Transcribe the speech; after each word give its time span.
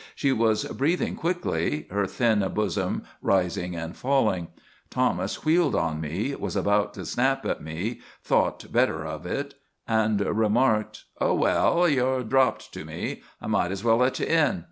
She 0.15 0.31
was 0.31 0.63
breathing 0.63 1.15
quickly, 1.15 1.85
her 1.91 2.07
thin 2.07 2.39
bosom 2.55 3.03
rising 3.21 3.75
and 3.75 3.95
falling. 3.95 4.47
Thomas 4.89 5.45
wheeled 5.45 5.75
on 5.75 6.01
me, 6.01 6.33
was 6.33 6.55
about 6.55 6.95
to 6.95 7.05
snap 7.05 7.45
at 7.45 7.61
me, 7.61 8.01
thought 8.23 8.71
better 8.73 9.05
of 9.05 9.27
it, 9.27 9.53
and 9.87 10.19
remarked: 10.21 11.03
"Oh, 11.19 11.35
well, 11.35 11.87
you're 11.87 12.23
dropped 12.23 12.73
to 12.73 12.83
me. 12.83 13.21
I 13.39 13.45
might 13.45 13.71
as 13.71 13.83
well 13.83 13.97
let 13.97 14.19
you 14.19 14.25
in." 14.25 14.59